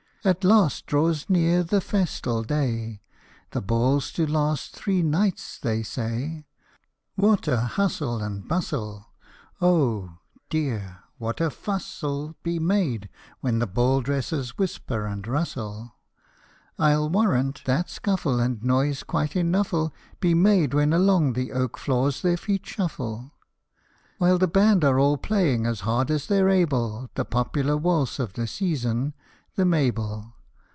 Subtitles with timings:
[0.23, 3.01] At last draws near the festal day!
[3.53, 6.45] The ball 's to last three nights, they say.
[7.15, 9.07] What a hustle and bustle
[9.61, 10.99] oh, dear!
[11.17, 13.09] what a fuss '11 Be made
[13.39, 15.95] when the ball dresses whisper and rustle,
[16.77, 21.51] I '11 warrant that scuffle And noise quite enough '11 Be made when along the
[21.51, 23.31] oak floors their feet shuffle,
[24.19, 28.19] While the band are all playing as hard as they 're able The popular waltz
[28.19, 29.15] of the season
[29.55, 30.33] the" Mabel."